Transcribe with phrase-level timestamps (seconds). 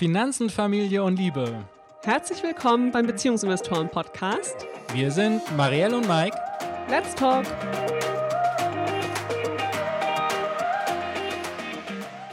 [0.00, 1.62] Finanzen, Familie und Liebe.
[2.04, 4.66] Herzlich willkommen beim Beziehungsinvestoren Podcast.
[4.94, 6.34] Wir sind Marielle und Mike.
[6.88, 7.44] Let's talk.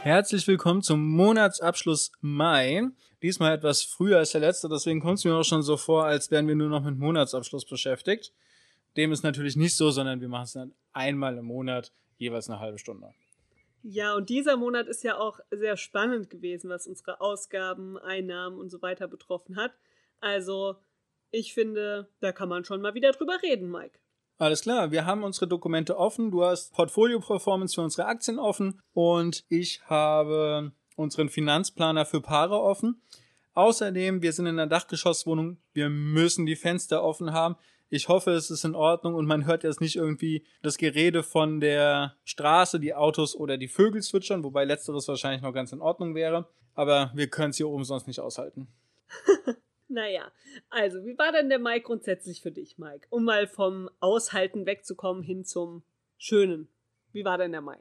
[0.02, 2.88] Herzlich willkommen zum Monatsabschluss Mai.
[3.20, 6.30] Diesmal etwas früher als der letzte, deswegen kommt es mir auch schon so vor, als
[6.30, 8.32] wären wir nur noch mit Monatsabschluss beschäftigt.
[8.96, 12.60] Dem ist natürlich nicht so, sondern wir machen es dann einmal im Monat, jeweils eine
[12.60, 13.12] halbe Stunde.
[13.82, 18.70] Ja, und dieser Monat ist ja auch sehr spannend gewesen, was unsere Ausgaben, Einnahmen und
[18.70, 19.72] so weiter betroffen hat.
[20.20, 20.76] Also,
[21.30, 23.98] ich finde, da kann man schon mal wieder drüber reden, Mike.
[24.38, 26.30] Alles klar, wir haben unsere Dokumente offen.
[26.30, 32.60] Du hast Portfolio Performance für unsere Aktien offen und ich habe unseren Finanzplaner für Paare
[32.60, 33.02] offen.
[33.54, 35.58] Außerdem, wir sind in einer Dachgeschosswohnung.
[35.72, 37.56] Wir müssen die Fenster offen haben.
[37.90, 41.60] Ich hoffe, es ist in Ordnung und man hört jetzt nicht irgendwie das Gerede von
[41.60, 46.14] der Straße, die Autos oder die Vögel zwitschern, wobei letzteres wahrscheinlich noch ganz in Ordnung
[46.14, 46.48] wäre.
[46.74, 48.68] Aber wir können es hier oben sonst nicht aushalten.
[49.90, 50.30] Naja,
[50.68, 53.06] also wie war denn der Mai grundsätzlich für dich, Mike?
[53.08, 55.82] Um mal vom Aushalten wegzukommen hin zum
[56.18, 56.68] Schönen.
[57.12, 57.78] Wie war denn der Mai?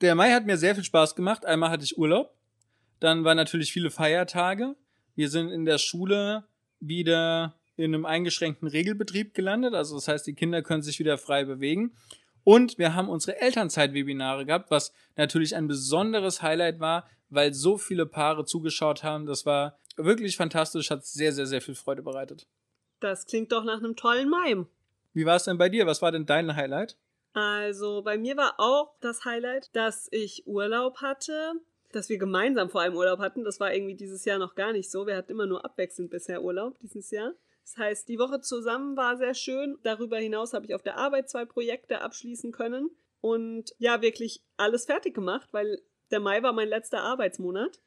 [0.00, 1.44] Der Mai hat mir sehr viel Spaß gemacht.
[1.44, 2.34] Einmal hatte ich Urlaub,
[3.00, 4.76] dann waren natürlich viele Feiertage.
[5.16, 6.44] Wir sind in der Schule
[6.78, 9.74] wieder in einem eingeschränkten Regelbetrieb gelandet.
[9.74, 11.96] Also das heißt, die Kinder können sich wieder frei bewegen.
[12.44, 18.06] Und wir haben unsere Elternzeit-Webinare gehabt, was natürlich ein besonderes Highlight war, weil so viele
[18.06, 19.26] Paare zugeschaut haben.
[19.26, 22.46] Das war wirklich fantastisch, hat sehr, sehr, sehr viel Freude bereitet.
[23.00, 24.64] Das klingt doch nach einem tollen Mai.
[25.14, 25.86] Wie war es denn bei dir?
[25.86, 26.96] Was war denn dein Highlight?
[27.32, 31.54] Also bei mir war auch das Highlight, dass ich Urlaub hatte,
[31.92, 33.44] dass wir gemeinsam vor allem Urlaub hatten.
[33.44, 35.06] Das war irgendwie dieses Jahr noch gar nicht so.
[35.06, 37.32] Wir hatten immer nur abwechselnd bisher Urlaub dieses Jahr.
[37.64, 39.78] Das heißt, die Woche zusammen war sehr schön.
[39.82, 44.84] Darüber hinaus habe ich auf der Arbeit zwei Projekte abschließen können und ja, wirklich alles
[44.84, 47.80] fertig gemacht, weil der Mai war mein letzter Arbeitsmonat.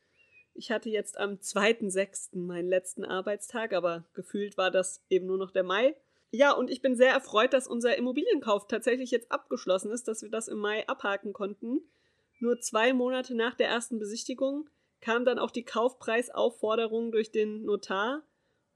[0.55, 2.39] Ich hatte jetzt am 2.6.
[2.39, 5.95] meinen letzten Arbeitstag, aber gefühlt war das eben nur noch der Mai.
[6.31, 10.29] Ja, und ich bin sehr erfreut, dass unser Immobilienkauf tatsächlich jetzt abgeschlossen ist, dass wir
[10.29, 11.81] das im Mai abhaken konnten.
[12.39, 14.67] Nur zwei Monate nach der ersten Besichtigung
[14.99, 18.23] kam dann auch die Kaufpreisaufforderung durch den Notar.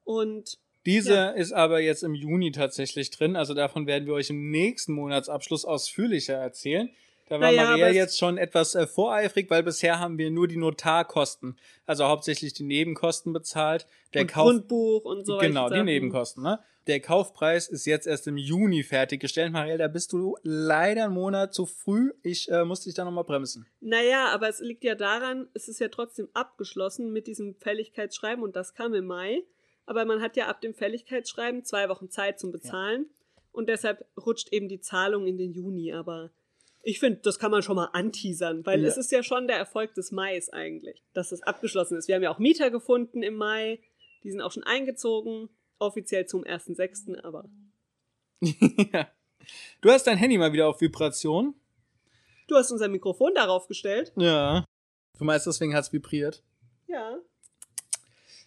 [0.03, 1.29] Und diese Ja.
[1.29, 3.35] ist aber jetzt im Juni tatsächlich drin.
[3.35, 6.89] Also davon werden wir euch im nächsten Monatsabschluss ausführlicher erzählen.
[7.29, 10.57] Da war Naja, Maria jetzt schon etwas äh, voreifrig, weil bisher haben wir nur die
[10.57, 13.87] Notarkosten, also hauptsächlich die Nebenkosten bezahlt.
[14.13, 15.81] Der und Kauf Grundbuch und so genau die.
[15.81, 16.43] Nebenkosten.
[16.43, 16.59] Ne?
[16.87, 19.53] Der Kaufpreis ist jetzt erst im Juni fertiggestellt.
[19.53, 22.11] Marielle, da bist du leider einen Monat zu früh.
[22.21, 23.65] Ich äh, musste dich da nochmal bremsen.
[23.79, 28.57] Naja, aber es liegt ja daran, es ist ja trotzdem abgeschlossen mit diesem Fälligkeitsschreiben und
[28.57, 29.43] das kam im Mai.
[29.91, 33.07] Aber man hat ja ab dem Fälligkeitsschreiben zwei Wochen Zeit zum Bezahlen
[33.51, 35.91] und deshalb rutscht eben die Zahlung in den Juni.
[35.91, 36.31] Aber
[36.81, 38.87] ich finde, das kann man schon mal anteasern, weil Ja.
[38.87, 42.07] es ist ja schon der Erfolg des Mais eigentlich, dass es abgeschlossen ist.
[42.07, 43.81] Wir haben ja auch Mieter gefunden im Mai,
[44.23, 47.49] die sind auch schon eingezogen, offiziell zum 1.6., aber
[48.93, 49.09] ja.
[49.81, 51.53] Du hast dein Handy mal wieder auf Vibration.
[52.47, 54.13] du hast unser Mikrofon darauf gestellt.
[54.15, 54.63] Ja.
[55.19, 56.41] Du meinst, deswegen hat's vibriert.
[56.87, 57.17] Ja.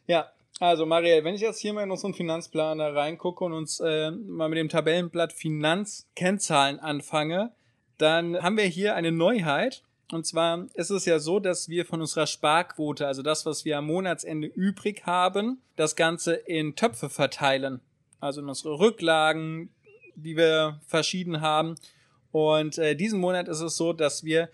[0.06, 4.10] Ja, also Marielle, wenn ich jetzt hier mal in unseren Finanzplaner reingucke und uns äh,
[4.10, 7.52] mal mit dem Tabellenblatt Finanzkennzahlen anfange,
[7.98, 9.82] dann haben wir hier eine Neuheit.
[10.12, 13.78] Und zwar ist es ja so, dass wir von unserer Sparquote, also das, was wir
[13.78, 17.80] am Monatsende übrig haben, das Ganze in Töpfe verteilen.
[18.20, 19.70] Also in unsere Rücklagen,
[20.14, 21.74] die wir verschieden haben.
[22.30, 24.48] Und äh, diesen Monat ist es so, dass wir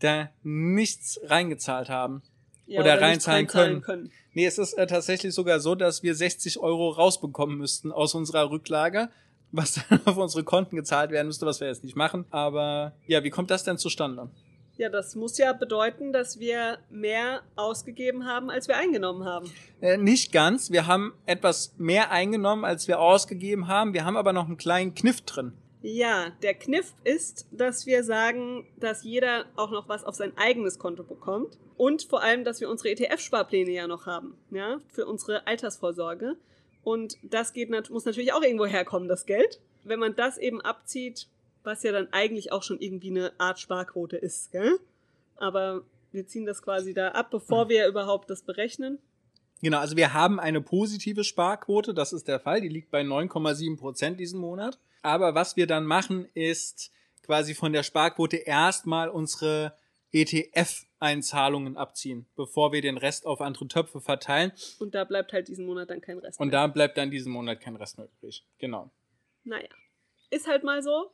[0.00, 2.22] da nichts reingezahlt haben.
[2.66, 4.12] Ja Oder nicht reinzahlen reinzahlen können.
[4.34, 8.50] Nee, es ist äh, tatsächlich sogar so, dass wir 60 Euro rausbekommen müssten aus unserer
[8.50, 9.08] Rücklage,
[9.52, 12.26] was dann auf unsere Konten gezahlt werden müsste, was wir jetzt nicht machen.
[12.30, 14.28] Aber ja, wie kommt das denn zustande?
[14.78, 19.50] Ja, das muss ja bedeuten, dass wir mehr ausgegeben haben, als wir eingenommen haben.
[19.80, 20.70] Äh, nicht ganz.
[20.70, 23.94] Wir haben etwas mehr eingenommen, als wir ausgegeben haben.
[23.94, 25.52] Wir haben aber noch einen kleinen Kniff drin.
[25.82, 30.78] Ja, der Kniff ist, dass wir sagen, dass jeder auch noch was auf sein eigenes
[30.78, 31.58] Konto bekommt.
[31.76, 36.36] Und vor allem, dass wir unsere ETF-Sparpläne ja noch haben, ja, für unsere Altersvorsorge.
[36.82, 39.60] Und das geht, muss natürlich auch irgendwo herkommen, das Geld.
[39.84, 41.28] Wenn man das eben abzieht,
[41.62, 44.78] was ja dann eigentlich auch schon irgendwie eine Art Sparquote ist, gell?
[45.36, 48.98] Aber wir ziehen das quasi da ab, bevor wir überhaupt das berechnen.
[49.62, 53.76] Genau, also wir haben eine positive Sparquote, das ist der Fall, die liegt bei 9,7
[53.76, 54.78] Prozent diesen Monat.
[55.06, 56.90] Aber was wir dann machen, ist
[57.22, 59.72] quasi von der Sparquote erstmal unsere
[60.12, 64.50] ETF-Einzahlungen abziehen, bevor wir den Rest auf andere Töpfe verteilen.
[64.80, 66.60] Und da bleibt halt diesen Monat dann kein Rest Und mehr.
[66.60, 68.44] da bleibt dann diesen Monat kein Rest mehr übrig.
[68.58, 68.90] Genau.
[69.44, 69.68] Naja,
[70.30, 71.12] ist halt mal so,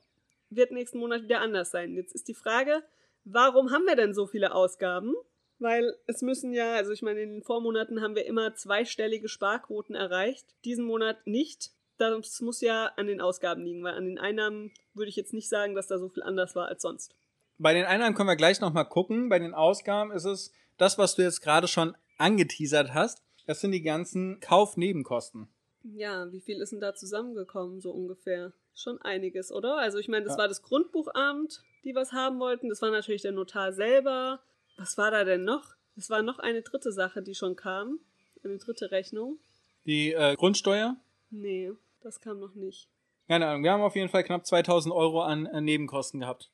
[0.49, 1.95] wird nächsten Monat wieder anders sein.
[1.95, 2.83] Jetzt ist die Frage,
[3.25, 5.15] warum haben wir denn so viele Ausgaben?
[5.59, 9.95] Weil es müssen ja, also ich meine, in den Vormonaten haben wir immer zweistellige Sparquoten
[9.95, 10.47] erreicht.
[10.65, 11.73] Diesen Monat nicht.
[12.11, 15.49] Das muss ja an den Ausgaben liegen, weil an den Einnahmen würde ich jetzt nicht
[15.49, 17.15] sagen, dass da so viel anders war als sonst.
[17.59, 19.29] Bei den Einnahmen können wir gleich nochmal gucken.
[19.29, 23.23] Bei den Ausgaben ist es das, was du jetzt gerade schon angeteasert hast.
[23.47, 25.49] Das sind die ganzen Kaufnebenkosten.
[25.85, 28.53] Ja, wie viel ist denn da zusammengekommen, so ungefähr?
[28.75, 29.77] Schon einiges, oder?
[29.79, 30.39] Also ich meine, das Ja.
[30.39, 32.69] war das Grundbuchamt, die was haben wollten.
[32.69, 34.41] Das war natürlich der Notar selber.
[34.77, 35.75] Was war da denn noch?
[35.97, 37.99] Es war noch eine dritte Sache, die schon kam.
[38.45, 39.39] Eine dritte Rechnung.
[39.85, 40.97] Die äh, Grundsteuer?
[41.31, 41.73] Nee,
[42.03, 42.89] das kam noch nicht.
[43.29, 43.63] Keine Ahnung.
[43.63, 46.51] Wir haben auf jeden Fall knapp 2000 Euro an äh, Nebenkosten gehabt.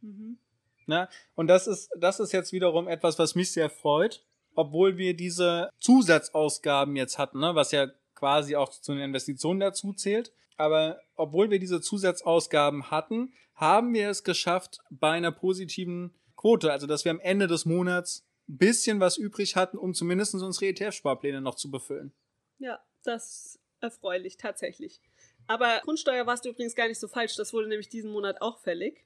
[0.00, 0.38] Mhm.
[0.86, 1.08] Ne?
[1.34, 4.24] Und das ist, das ist jetzt wiederum etwas, was mich sehr freut,
[4.54, 7.54] obwohl wir diese Zusatzausgaben jetzt hatten, ne?
[7.54, 10.32] was ja quasi auch zu den Investitionen dazu zählt.
[10.56, 16.86] Aber obwohl wir diese Zusatzausgaben hatten, haben wir es geschafft bei einer positiven Quote, also
[16.86, 21.40] dass wir am Ende des Monats ein bisschen was übrig hatten, um zumindest unsere ETF-Sparpläne
[21.40, 22.12] noch zu befüllen.
[22.58, 25.00] Ja, das ist erfreulich, tatsächlich.
[25.46, 27.36] Aber Grundsteuer warst du übrigens gar nicht so falsch.
[27.36, 29.04] Das wurde nämlich diesen Monat auch fällig.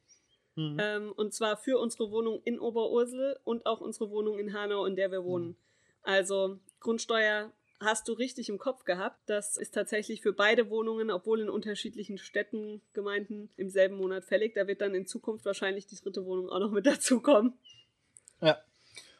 [0.55, 0.76] Mhm.
[0.81, 4.96] Ähm, und zwar für unsere Wohnung in Oberursel und auch unsere Wohnung in Hanau, in
[4.96, 5.56] der wir wohnen.
[6.02, 9.19] Also Grundsteuer hast du richtig im Kopf gehabt.
[9.26, 14.55] Das ist tatsächlich für beide Wohnungen, obwohl in unterschiedlichen Städten, Gemeinden im selben Monat fällig.
[14.55, 17.58] Da wird dann in Zukunft wahrscheinlich die dritte Wohnung auch noch mit dazukommen.
[18.40, 18.58] Ja.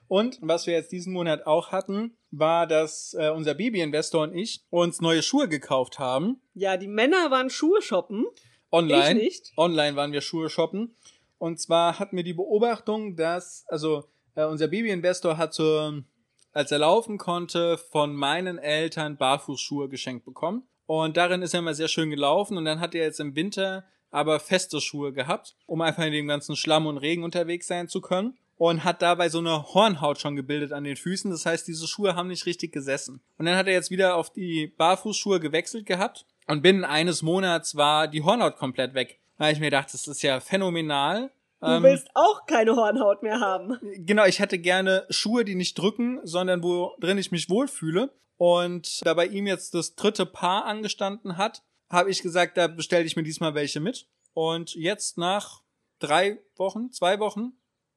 [0.09, 4.65] Und was wir jetzt diesen Monat auch hatten, war, dass äh, unser Baby-Investor und ich
[4.71, 6.41] uns neue Schuhe gekauft haben.
[6.55, 8.27] Ja, die Männer waren Schuhe shoppen.
[8.71, 9.21] Online.
[9.21, 9.53] Ich nicht.
[9.57, 10.95] Online waren wir Schuhe shoppen.
[11.39, 14.05] Und zwar hatten wir die Beobachtung, dass, also
[14.35, 16.03] äh, unser Baby-Investor hat so,
[16.53, 20.67] als er laufen konnte, von meinen Eltern Barfußschuhe geschenkt bekommen.
[20.87, 22.57] Und darin ist er immer sehr schön gelaufen.
[22.57, 26.29] Und dann hat er jetzt im Winter aber feste Schuhe gehabt, um einfach in dem
[26.29, 28.39] ganzen Schlamm und Regen unterwegs sein zu können.
[28.59, 31.31] Und hat dabei so eine Hornhaut schon gebildet an den Füßen.
[31.31, 33.21] Das heißt, diese Schuhe haben nicht richtig gesessen.
[33.37, 36.25] Und dann hat er jetzt wieder auf die Barfußschuhe gewechselt gehabt.
[36.47, 39.19] Und binnen eines Monats war die Hornhaut komplett weg.
[39.37, 41.31] Da habe ich mir gedacht, das ist ja phänomenal.
[41.61, 43.79] Du Ähm, willst auch keine Hornhaut mehr haben.
[43.99, 48.11] Genau, ich hätte gerne Schuhe, die nicht drücken, sondern wo drin ich mich wohlfühle.
[48.39, 53.05] Und da bei ihm jetzt das dritte Paar angestanden hat, habe ich gesagt, da bestelle
[53.05, 54.07] ich mir diesmal welche mit.
[54.35, 55.63] Und jetzt nach
[55.99, 57.53] drei Wochen, zwei Wochen,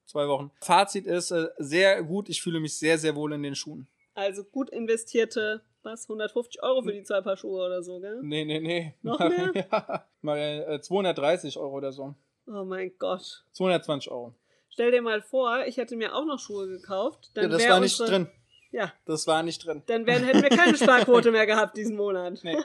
[0.10, 0.52] zwei Wochen.
[0.62, 2.30] Fazit ist äh, sehr gut.
[2.30, 3.88] Ich fühle mich sehr, sehr wohl in den Schuhen.
[4.16, 8.20] Also gut investierte, was, 150 Euro für die zwei Paar Schuhe oder so, gell?
[8.22, 8.96] Nee, nee, nee.
[9.02, 9.52] Noch mehr?
[9.72, 12.16] ja, mal äh, 230 Euro oder so.
[12.48, 13.46] Oh mein Gott.
[13.54, 14.34] 220 Euro.
[14.70, 17.32] Stell dir mal vor, ich hätte mir auch noch Schuhe gekauft.
[17.36, 18.28] Dann Ja, das war nicht drin.
[18.72, 19.84] Ja, Das war nicht drin.
[19.88, 22.40] dann wären, hätten wir keine Sparquote mehr gehabt diesen Monat.
[22.44, 22.58] Nee,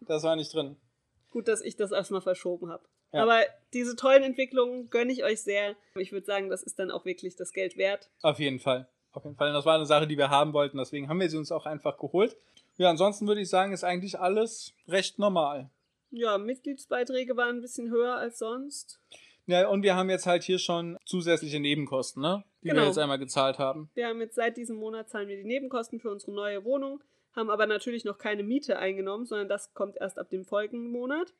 [0.00, 0.76] das war nicht drin.
[1.30, 2.84] Gut, dass ich das erstmal verschoben habe.
[3.12, 3.22] Ja.
[3.22, 3.40] Aber
[3.72, 5.74] diese tollen Entwicklungen gönne ich euch sehr.
[5.96, 8.10] Ich würde sagen, das ist dann auch wirklich das Geld wert.
[8.22, 8.88] Auf jeden Fall.
[9.12, 9.52] Auf jeden Fall.
[9.52, 10.78] Das war eine Sache, die wir haben wollten.
[10.78, 12.36] Deswegen haben wir sie uns auch einfach geholt.
[12.76, 15.70] Ja, ansonsten würde ich sagen, ist eigentlich alles recht normal.
[16.10, 19.00] Ja, Mitgliedsbeiträge waren ein bisschen höher als sonst.
[19.46, 22.44] Ja, und wir haben jetzt halt hier schon zusätzliche Nebenkosten, ne?
[22.62, 22.82] Die Genau.
[22.82, 23.90] wir jetzt einmal gezahlt haben.
[23.94, 27.02] Wir haben jetzt seit diesem Monat zahlen wir die Nebenkosten für unsere neue Wohnung,
[27.34, 31.32] haben aber natürlich noch keine Miete eingenommen, sondern das kommt erst ab dem folgenden Monat.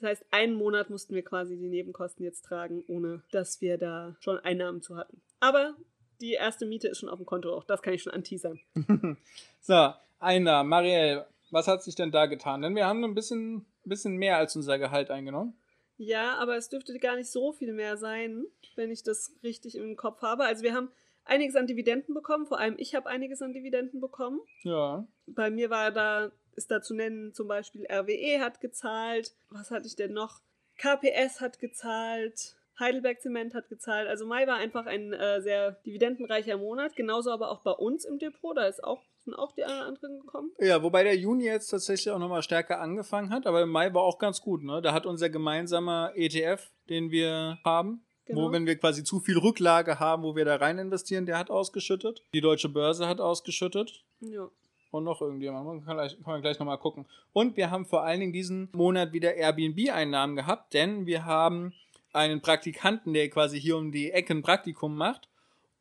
[0.00, 4.16] Das heißt, einen Monat mussten wir quasi die Nebenkosten jetzt tragen, ohne dass wir da
[4.20, 5.20] schon Einnahmen zu hatten.
[5.40, 5.76] Aber
[6.20, 8.60] die erste Miete ist schon auf dem Konto, auch das kann ich schon anteasern.
[9.60, 10.70] So, Einnahmen.
[10.70, 12.62] Marielle, was hat sich denn da getan?
[12.62, 15.58] Denn wir haben ein bisschen, bisschen mehr als unser Gehalt eingenommen.
[15.98, 19.96] Ja, aber es dürfte gar nicht so viel mehr sein, wenn ich das richtig im
[19.96, 20.44] Kopf habe.
[20.44, 20.90] Also wir haben
[21.24, 24.40] einiges an Dividenden bekommen, vor allem ich habe einiges an Dividenden bekommen.
[24.62, 25.06] Ja.
[25.26, 29.34] Bei mir war da, ist da zu nennen, zum Beispiel RWE hat gezahlt.
[29.50, 30.40] Was hatte ich denn noch?
[30.76, 32.56] KPS hat gezahlt.
[32.78, 34.06] Heidelberg Zement hat gezahlt.
[34.08, 36.94] Also Mai war einfach ein äh, sehr dividendenreicher Monat.
[36.94, 38.56] Genauso aber auch bei uns im Depot.
[38.56, 40.52] Da ist auch, sind auch die anderen gekommen.
[40.60, 44.02] Ja, wobei der Juni jetzt tatsächlich auch nochmal stärker angefangen hat, aber im Mai war
[44.02, 44.80] auch ganz gut, ne?
[44.80, 48.42] Da hat unser gemeinsamer ETF, den wir haben, Genau.
[48.42, 51.50] wo wenn wir quasi zu viel Rücklage haben, wo wir da rein investieren, der hat
[51.50, 52.22] ausgeschüttet.
[52.34, 54.04] Die deutsche Börse hat ausgeschüttet.
[54.20, 54.50] Ja.
[54.90, 55.66] Und noch irgendjemand.
[55.66, 57.04] Man kann, gleich, kann man gleich nochmal gucken.
[57.32, 61.74] Und wir haben vor allen Dingen diesen Monat wieder Airbnb-Einnahmen gehabt, denn wir haben
[62.12, 65.28] einen Praktikanten, der quasi hier um die Ecke ein Praktikum macht.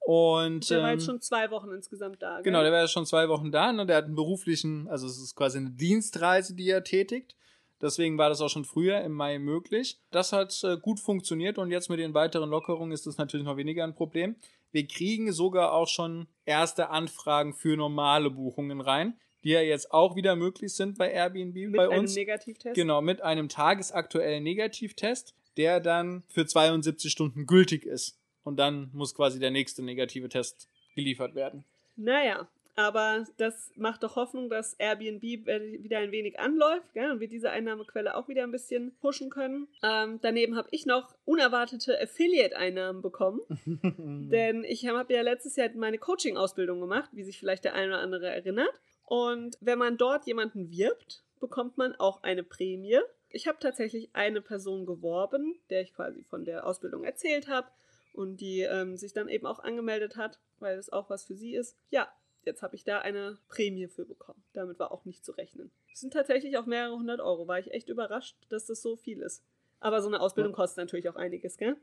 [0.07, 2.35] Und Der war ähm, jetzt schon zwei Wochen insgesamt da.
[2.35, 2.43] gell?
[2.43, 3.73] Genau, der war ja schon zwei Wochen da.
[3.73, 3.85] Ne?
[3.85, 7.35] Der hat einen beruflichen, also es ist quasi eine Dienstreise, die er tätigt.
[7.81, 9.99] Deswegen war das auch schon früher im Mai möglich.
[10.11, 13.57] Das hat äh, gut funktioniert und jetzt mit den weiteren Lockerungen ist das natürlich noch
[13.57, 14.35] weniger ein Problem.
[14.71, 20.15] Wir kriegen sogar auch schon erste Anfragen für normale Buchungen rein, die ja jetzt auch
[20.15, 22.15] wieder möglich sind bei Airbnb Mit bei einem uns.
[22.15, 22.75] Negativtest.
[22.75, 28.17] Genau, mit einem tagesaktuellen Negativtest, der dann für 72 Stunden gültig ist.
[28.43, 31.63] Und dann muss quasi der nächste negative Test geliefert werden.
[31.95, 37.27] Naja, aber das macht doch Hoffnung, dass Airbnb wieder ein wenig anläuft gell, und wir
[37.27, 39.67] diese Einnahmequelle auch wieder ein bisschen pushen können.
[39.81, 43.41] Ähm, daneben habe ich noch unerwartete Affiliate-Einnahmen bekommen.
[44.31, 47.99] denn ich habe ja letztes Jahr meine Coaching-Ausbildung gemacht, wie sich vielleicht der eine oder
[47.99, 48.79] andere erinnert.
[49.05, 52.99] Und wenn man dort jemanden wirbt, bekommt man auch eine Prämie.
[53.29, 57.69] Ich habe tatsächlich eine Person geworben, der ich quasi von der Ausbildung erzählt habe
[58.13, 61.55] und die ähm, sich dann eben auch angemeldet hat, weil es auch was für sie
[61.55, 61.75] ist.
[61.89, 62.07] Ja,
[62.47, 64.41] Jetzt habe ich da eine Prämie für bekommen.
[64.53, 65.69] Damit war auch nicht zu rechnen.
[65.93, 67.47] Es sind tatsächlich auch mehrere hundert Euro.
[67.47, 69.43] War ich echt überrascht, dass das so viel ist.
[69.79, 71.75] Aber so eine Ausbildung kostet natürlich auch einiges, gell?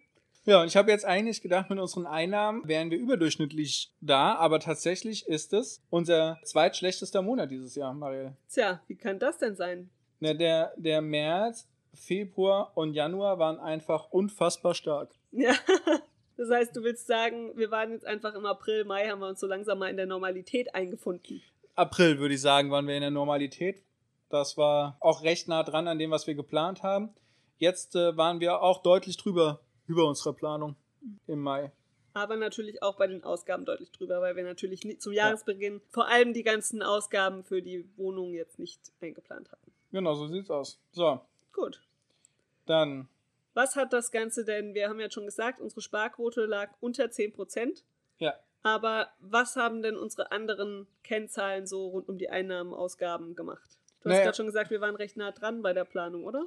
[0.46, 4.58] Ja, und ich habe jetzt eigentlich gedacht, mit unseren Einnahmen wären wir überdurchschnittlich da, aber
[4.58, 8.36] tatsächlich ist es unser zweitschlechtester Monat dieses Jahr, Marielle.
[8.48, 9.90] Tja, wie kann das denn sein?
[10.20, 15.14] Na, der, der März, Februar und Januar waren einfach unfassbar stark.
[15.30, 15.54] Ja,
[16.36, 19.40] Das heißt, du willst sagen, wir waren jetzt einfach im April, Mai, haben wir uns
[19.40, 21.42] so langsam mal in der Normalität eingefunden.
[21.76, 23.82] April, würde ich sagen, waren wir in der Normalität.
[24.30, 27.10] Das war auch recht nah dran an dem, was wir geplant haben.
[27.58, 30.76] Jetzt äh, waren wir auch deutlich drüber über unserer Planung
[31.26, 31.70] im Mai.
[32.14, 35.80] Aber natürlich auch bei den Ausgaben deutlich drüber, weil wir natürlich zum Jahresbeginn ja.
[35.90, 39.72] vor allem die ganzen Ausgaben für die Wohnung jetzt nicht eingeplant hatten.
[39.90, 40.80] Genau, so sieht's aus.
[40.92, 41.20] So.
[41.52, 41.80] Gut.
[42.66, 43.08] Dann
[43.54, 44.74] was hat das Ganze denn?
[44.74, 47.82] Wir haben ja schon gesagt, unsere Sparquote lag unter 10%.
[48.18, 48.34] Ja.
[48.62, 53.78] Aber was haben denn unsere anderen Kennzahlen so rund um die Einnahmen, Ausgaben gemacht?
[54.02, 56.44] Du hast gerade schon gesagt, wir waren recht nah dran bei der Planung, oder?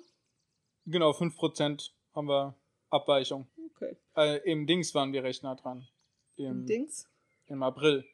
[0.86, 2.56] Genau, 5% haben wir
[2.90, 3.48] Abweichung.
[3.76, 3.98] Okay.
[4.16, 5.88] Äh, Im Dings waren wir recht nah dran.
[6.36, 7.10] Im, Im Dings?
[7.48, 8.06] Im April.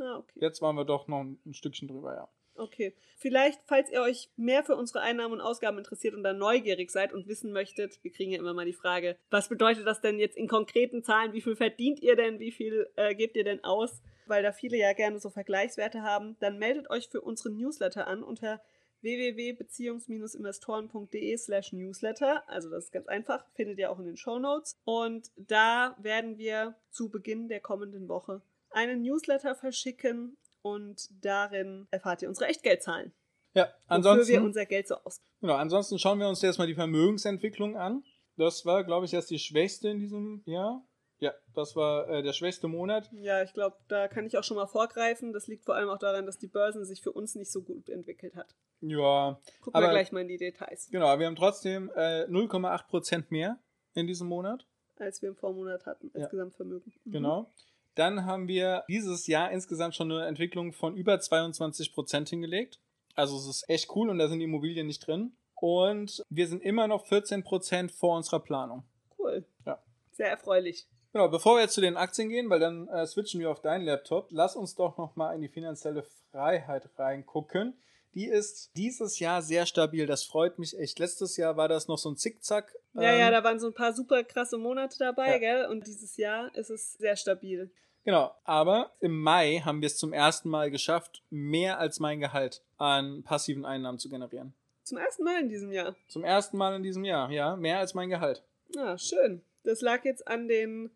[0.00, 0.38] Ah, okay.
[0.40, 2.28] Jetzt waren wir doch noch ein Stückchen drüber, ja.
[2.54, 2.94] Okay.
[3.16, 7.12] Vielleicht, falls ihr euch mehr für unsere Einnahmen und Ausgaben interessiert und dann neugierig seid
[7.12, 10.38] und wissen möchtet, wir kriegen ja immer mal die Frage, was bedeutet das denn jetzt
[10.38, 11.34] in konkreten Zahlen?
[11.34, 12.40] Wie viel verdient ihr denn?
[12.40, 14.00] Wie viel äh, gebt ihr denn aus?
[14.26, 18.22] Weil da viele ja gerne so Vergleichswerte haben, dann meldet euch für unseren Newsletter an
[18.22, 18.62] unter
[19.02, 22.48] www.beziehungs-investoren.de slash newsletter.
[22.48, 24.78] Also das ist ganz einfach, findet ihr auch in den Show Notes.
[24.84, 28.40] Und da werden wir zu Beginn der kommenden Woche
[28.70, 33.12] einen Newsletter verschicken und darin erfahrt ihr unsere Echtgeldzahlen.
[33.54, 34.22] Ja, ansonsten.
[34.22, 35.20] Wofür wir unser Geld so aus.
[35.40, 38.04] Genau, ansonsten schauen wir uns jetzt mal die Vermögensentwicklung an.
[38.36, 40.84] Das war, glaube ich, erst die schwächste in diesem Jahr.
[41.18, 43.10] Ja, das war äh, der schwächste Monat.
[43.12, 45.34] Ja, ich glaube, da kann ich auch schon mal vorgreifen.
[45.34, 47.90] Das liegt vor allem auch daran, dass die Börsen sich für uns nicht so gut
[47.90, 48.54] entwickelt hat.
[48.80, 49.38] Ja.
[49.60, 50.88] Gucken aber, wir gleich mal in die Details.
[50.90, 53.58] Genau, wir haben trotzdem äh, 0,8% mehr
[53.92, 54.66] in diesem Monat.
[54.96, 56.28] Als wir im Vormonat hatten, als ja.
[56.28, 56.92] Gesamtvermögen.
[57.04, 57.12] Mhm.
[57.12, 57.52] Genau.
[57.94, 62.78] Dann haben wir dieses Jahr insgesamt schon eine Entwicklung von über 22 Prozent hingelegt.
[63.14, 65.32] Also es ist echt cool und da sind die Immobilien nicht drin.
[65.56, 68.84] Und wir sind immer noch 14 Prozent vor unserer Planung.
[69.18, 69.44] Cool.
[69.66, 69.78] Ja.
[70.12, 70.86] Sehr erfreulich.
[71.12, 73.84] Genau, bevor wir jetzt zu den Aktien gehen, weil dann äh, switchen wir auf deinen
[73.84, 77.74] Laptop, lass uns doch nochmal in die finanzielle Freiheit reingucken.
[78.14, 80.06] Die ist dieses Jahr sehr stabil.
[80.06, 80.98] Das freut mich echt.
[80.98, 82.74] Letztes Jahr war das noch so ein Zickzack.
[82.94, 85.38] Ja, ähm, ja, da waren so ein paar super krasse Monate dabei, ja.
[85.38, 85.66] gell?
[85.66, 87.70] Und dieses Jahr ist es sehr stabil.
[88.04, 92.62] Genau, aber im Mai haben wir es zum ersten Mal geschafft, mehr als mein Gehalt
[92.78, 94.54] an passiven Einnahmen zu generieren.
[94.84, 95.94] Zum ersten Mal in diesem Jahr?
[96.08, 98.42] Zum ersten Mal in diesem Jahr, ja, mehr als mein Gehalt.
[98.76, 99.42] Ah, schön.
[99.64, 100.90] Das lag jetzt an den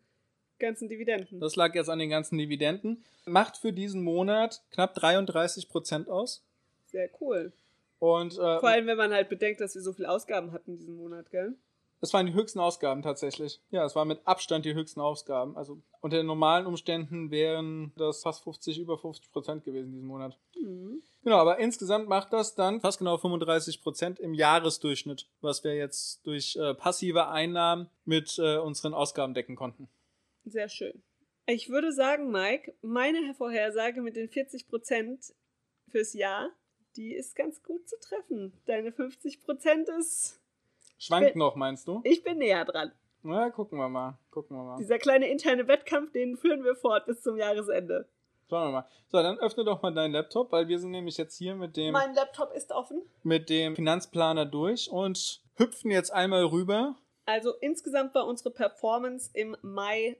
[0.59, 1.39] ganzen Dividenden.
[1.39, 3.03] Das lag jetzt an den ganzen Dividenden.
[3.25, 6.44] Macht für diesen Monat knapp 33 Prozent aus.
[6.95, 7.51] Sehr cool.
[7.99, 10.95] Und, äh, Vor allem, wenn man halt bedenkt, dass wir so viele Ausgaben hatten diesen
[10.95, 11.57] Monat, gell?
[11.99, 13.59] Es waren die höchsten Ausgaben tatsächlich.
[13.69, 15.57] Ja, es waren mit Abstand die höchsten Ausgaben.
[15.57, 20.39] Also unter den normalen Umständen wären das fast 50, über 50 Prozent gewesen diesen Monat.
[20.57, 21.01] Mhm.
[21.25, 26.25] Genau, aber insgesamt macht das dann fast genau 35 Prozent im Jahresdurchschnitt, was wir jetzt
[26.25, 29.89] durch äh, passive Einnahmen mit äh, unseren Ausgaben decken konnten.
[30.45, 31.03] Sehr schön.
[31.45, 35.33] Ich würde sagen, Mike, meine Vorhersage mit den 40 Prozent
[35.95, 36.49] fürs Jahr,
[36.95, 38.53] die ist ganz gut zu treffen.
[38.65, 40.39] Deine 50 Prozent ist
[40.97, 42.01] Schwankt bin, noch, meinst du?
[42.03, 42.91] Ich bin näher dran.
[43.23, 44.17] Na, gucken wir mal.
[44.31, 44.77] Gucken wir mal.
[44.77, 48.07] Dieser kleine interne Wettkampf, den führen wir fort bis zum Jahresende.
[48.49, 48.87] Schauen wir mal.
[49.07, 51.93] So, dann öffne doch mal deinen Laptop, weil wir sind nämlich jetzt hier mit dem.
[51.93, 53.01] Mein Laptop ist offen.
[53.23, 56.95] Mit dem Finanzplaner durch und hüpfen jetzt einmal rüber.
[57.25, 60.17] Also insgesamt war unsere Performance im Mai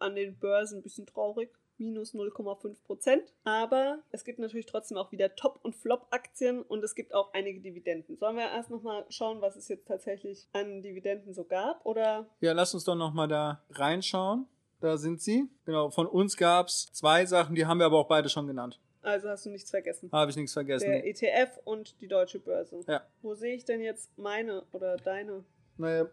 [0.00, 3.32] an den Börsen ein bisschen traurig minus 0,5 Prozent.
[3.44, 7.60] Aber es gibt natürlich trotzdem auch wieder Top- und Flop-Aktien und es gibt auch einige
[7.60, 8.16] Dividenden.
[8.16, 11.84] Sollen wir erst nochmal schauen, was es jetzt tatsächlich an Dividenden so gab?
[11.84, 12.26] Oder?
[12.40, 14.46] Ja, lass uns doch nochmal da reinschauen.
[14.80, 15.48] Da sind sie.
[15.64, 18.80] Genau, von uns gab es zwei Sachen, die haben wir aber auch beide schon genannt.
[19.02, 20.10] Also hast du nichts vergessen.
[20.12, 20.86] Habe ich nichts vergessen.
[20.86, 22.80] Der ETF und die deutsche Börse.
[22.86, 23.02] Ja.
[23.22, 25.44] Wo sehe ich denn jetzt meine oder deine?
[25.76, 26.08] Naja,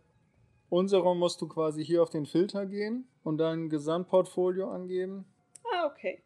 [0.70, 5.26] unsere musst du quasi hier auf den Filter gehen und dein Gesamtportfolio angeben.
[5.86, 6.22] Ah, okay.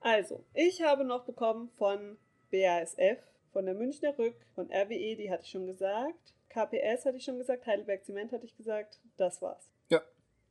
[0.00, 2.18] Also, ich habe noch bekommen von
[2.50, 3.18] BASF,
[3.52, 6.34] von der Münchner Rück, von RWE, die hatte ich schon gesagt.
[6.48, 9.00] KPS hatte ich schon gesagt, Heidelberg Zement hatte ich gesagt.
[9.16, 9.70] Das war's.
[9.88, 10.02] Ja.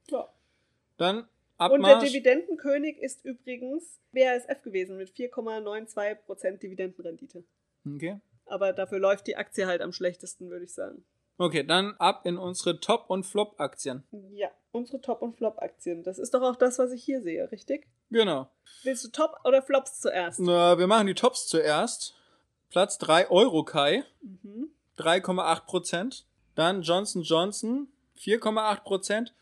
[0.10, 0.30] Ja.
[0.98, 2.10] Dann Und der Abmarsch.
[2.10, 7.44] Dividendenkönig ist übrigens BASF gewesen mit 4,92% Dividendenrendite.
[7.86, 8.20] Okay.
[8.46, 11.04] Aber dafür läuft die Aktie halt am schlechtesten, würde ich sagen.
[11.38, 14.04] Okay, dann ab in unsere Top- und Flop-Aktien.
[14.34, 16.04] Ja, unsere Top- und Flop-Aktien.
[16.04, 17.88] Das ist doch auch das, was ich hier sehe, richtig?
[18.10, 18.50] Genau.
[18.84, 20.40] Willst du Top oder Flops zuerst?
[20.40, 22.16] Na, wir machen die Tops zuerst.
[22.70, 24.70] Platz 3 Eurokai, Mhm.
[24.98, 26.26] 3,8%.
[26.56, 27.88] Dann Johnson Johnson,
[28.18, 29.34] 4,8%.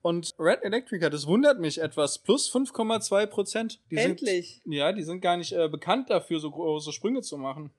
[0.00, 3.78] Und Red Electrica, das wundert mich etwas, plus 5,2%.
[3.90, 4.60] Die Endlich.
[4.64, 7.70] Sind, ja, die sind gar nicht äh, bekannt dafür, so große Sprünge zu machen.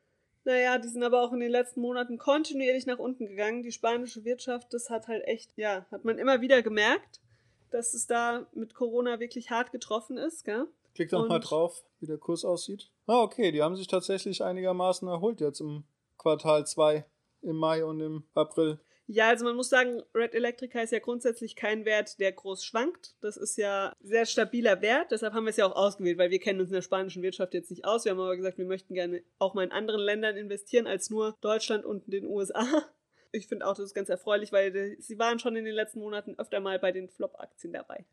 [0.50, 3.62] Naja, die sind aber auch in den letzten Monaten kontinuierlich nach unten gegangen.
[3.62, 7.22] Die spanische Wirtschaft, das hat halt echt, ja, hat man immer wieder gemerkt,
[7.70, 10.66] dass es da mit Corona wirklich hart getroffen ist, gell?
[10.96, 12.90] Klick doch mal drauf, wie der Kurs aussieht.
[13.06, 15.84] Ah, okay, die haben sich tatsächlich einigermaßen erholt jetzt im
[16.18, 17.06] Quartal 2,
[17.44, 18.80] im Mai und im April.
[19.12, 23.16] Ja, also man muss sagen, Red Electrica ist ja grundsätzlich kein Wert, der groß schwankt.
[23.22, 26.40] Das ist ja sehr stabiler Wert, deshalb haben wir es ja auch ausgewählt, weil wir
[26.40, 28.06] kennen uns in der spanischen Wirtschaft jetzt nicht aus.
[28.06, 31.36] Wir haben aber gesagt, wir möchten gerne auch mal in anderen Ländern investieren als nur
[31.42, 32.66] Deutschland und den USA.
[33.32, 36.34] Ich finde auch, das ist ganz erfreulich, weil sie waren schon in den letzten Monaten
[36.40, 38.08] öfter mal bei den Flop-Aktien dabei.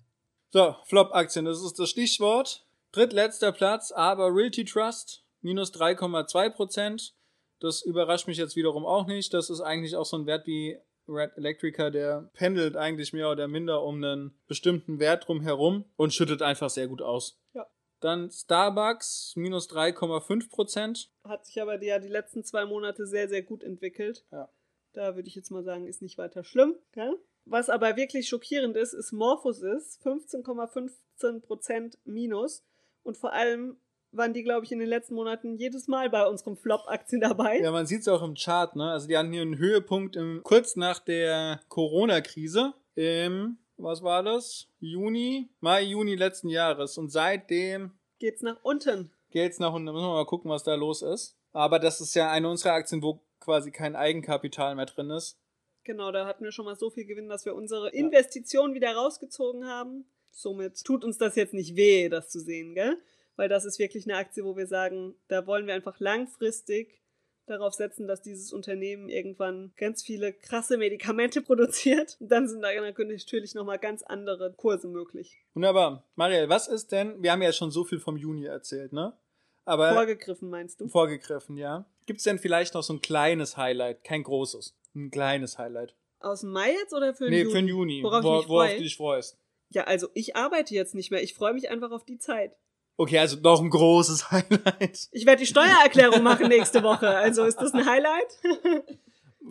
[0.51, 2.67] So, Flop-Aktien, das ist das Stichwort.
[2.93, 7.13] Drittletzter Platz, aber Realty Trust, minus 3,2%.
[7.61, 9.33] Das überrascht mich jetzt wiederum auch nicht.
[9.35, 13.47] Das ist eigentlich auch so ein Wert wie Red Electrica, der pendelt eigentlich mehr oder
[13.49, 17.39] minder um einen bestimmten Wert drumherum und schüttet einfach sehr gut aus.
[17.55, 17.67] Ja.
[18.01, 21.09] Dann Starbucks, minus 3,5%.
[21.25, 24.25] Hat sich aber ja die letzten zwei Monate sehr, sehr gut entwickelt.
[24.33, 24.49] Ja.
[24.93, 26.75] Da würde ich jetzt mal sagen, ist nicht weiter schlimm.
[26.93, 27.19] Gell?
[27.45, 32.65] Was aber wirklich schockierend ist, ist Morphosis, 15,15% minus.
[33.03, 33.79] Und vor allem
[34.17, 37.61] waren die, glaube ich, in den letzten Monaten jedes Mal bei unseren Flop-Aktien dabei.
[37.61, 38.91] Ja, man sieht es auch im Chart, ne?
[38.91, 44.69] Also die hatten hier einen Höhepunkt im, kurz nach der Corona-Krise im, was war das?
[44.81, 46.97] Juni, Mai, Juni letzten Jahres.
[46.99, 49.11] Und seitdem Geht's nach unten.
[49.31, 49.87] geht's nach unten.
[49.87, 51.37] Da müssen wir mal gucken, was da los ist.
[51.53, 55.39] Aber das ist ja eine unserer Aktien, wo quasi kein Eigenkapital mehr drin ist.
[55.85, 59.67] Genau, da hatten wir schon mal so viel Gewinn, dass wir unsere Investitionen wieder rausgezogen
[59.67, 60.05] haben.
[60.31, 62.99] Somit tut uns das jetzt nicht weh, das zu sehen, gell?
[63.37, 67.03] Weil das ist wirklich eine Aktie, wo wir sagen, da wollen wir einfach langfristig
[67.47, 72.17] darauf setzen, dass dieses Unternehmen irgendwann ganz viele krasse Medikamente produziert.
[72.21, 75.39] Und dann sind da natürlich nochmal ganz andere Kurse möglich.
[75.55, 76.05] Wunderbar.
[76.17, 79.17] Marielle, was ist denn, wir haben ja schon so viel vom Juni erzählt, ne?
[79.65, 80.89] Aber Vorgegriffen, meinst du?
[80.89, 81.87] vorgegriffen, ja.
[82.07, 84.05] Gibt's denn vielleicht noch so ein kleines Highlight?
[84.05, 84.77] Kein großes.
[84.95, 85.97] Ein kleines Highlight.
[86.21, 87.51] Aus dem Mai jetzt oder für den nee, Juni?
[87.51, 88.03] für den Juni.
[88.03, 89.39] Worauf wo, ich mich worauf du dich freust.
[89.71, 91.23] Ja, also ich arbeite jetzt nicht mehr.
[91.23, 92.57] Ich freue mich einfach auf die Zeit.
[92.97, 95.09] Okay, also noch ein großes Highlight.
[95.13, 97.09] Ich werde die Steuererklärung machen nächste Woche.
[97.09, 98.39] Also ist das ein Highlight?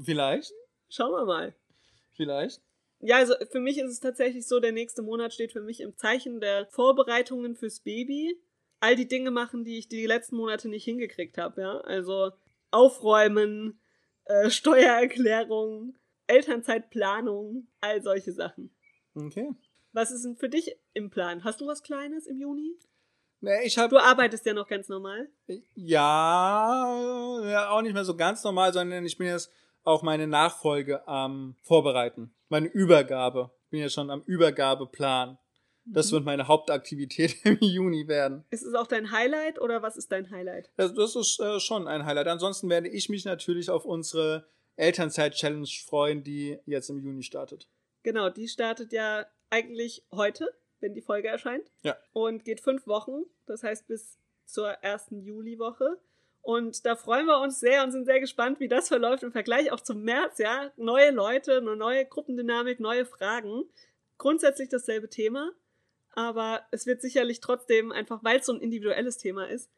[0.04, 0.54] Vielleicht,
[0.90, 1.56] Schauen wir mal.
[2.14, 2.62] vielleicht.
[3.02, 5.96] Ja, also für mich ist es tatsächlich so, der nächste Monat steht für mich im
[5.96, 8.40] Zeichen der Vorbereitungen fürs Baby.
[8.80, 11.78] All die Dinge machen, die ich die letzten Monate nicht hingekriegt habe, ja.
[11.82, 12.32] Also
[12.72, 13.80] aufräumen,
[14.26, 15.96] äh, Steuererklärung,
[16.28, 18.76] Elternzeitplanung, all solche Sachen.
[19.14, 19.52] Okay.
[19.94, 21.44] Was ist denn für dich im Plan?
[21.44, 22.76] Hast du was Kleines im Juni?
[23.64, 25.28] Ich habe Du arbeitest ja noch ganz normal.
[25.76, 29.52] ja, ja auch nicht mehr so ganz normal, sondern ich bin jetzt
[29.84, 32.34] auch meine Nachfolge am Vorbereiten.
[32.50, 33.52] Meine Übergabe.
[33.66, 35.38] Ich bin ja schon am Übergabeplan.
[35.88, 36.16] Das Mhm.
[36.16, 38.44] wird meine Hauptaktivität im Juni werden.
[38.50, 40.72] Ist es auch dein Highlight oder was ist dein Highlight?
[40.78, 42.28] Das, das ist äh, schon ein Highlight.
[42.28, 47.68] Ansonsten werde ich mich natürlich auf unsere Elternzeit-Challenge freuen, die jetzt im Juni startet.
[48.04, 50.48] Genau, die startet ja eigentlich heute,
[50.86, 51.72] wenn die Folge erscheint.
[51.84, 51.98] Ja.
[52.14, 55.98] Und geht fünf Wochen, das heißt bis zur ersten Juliwoche.
[56.44, 59.72] Und da freuen wir uns sehr und sind sehr gespannt, wie das verläuft im Vergleich
[59.72, 60.72] auch zum März, ja.
[60.78, 63.64] Neue Leute, eine neue Gruppendynamik, neue Fragen.
[64.20, 65.52] Grundsätzlich dasselbe Thema,
[66.12, 69.70] aber es wird sicherlich trotzdem, einfach weil es so ein individuelles Thema ist,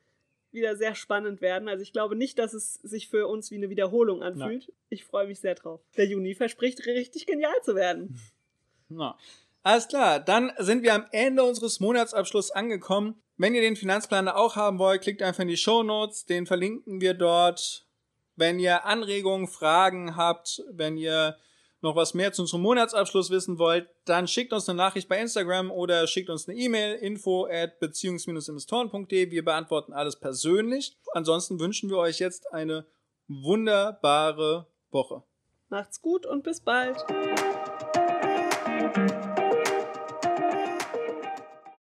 [0.52, 1.70] wieder sehr spannend werden.
[1.70, 4.72] Also ich glaube nicht, dass es sich für uns wie eine Wiederholung anfühlt.
[4.90, 5.82] Ich freue mich sehr drauf.
[5.96, 8.20] Der Juni verspricht richtig genial zu werden.
[8.90, 9.18] Na,
[9.68, 13.22] alles klar, dann sind wir am Ende unseres Monatsabschlusses angekommen.
[13.36, 17.02] Wenn ihr den Finanzplaner auch haben wollt, klickt einfach in die Show Notes, den verlinken
[17.02, 17.86] wir dort.
[18.38, 21.36] Wenn ihr Anregungen, Fragen habt, wenn ihr
[21.82, 25.70] noch was mehr zu unserem Monatsabschluss wissen wollt, dann schickt uns eine Nachricht bei Instagram
[25.70, 29.32] oder schickt uns eine E-Mail info at beziehungs-investoren.de.
[29.32, 30.98] Wir beantworten alles persönlich.
[31.12, 32.86] Ansonsten wünschen wir euch jetzt eine
[33.28, 35.24] wunderbare Woche.
[35.68, 37.04] Macht's gut und bis bald.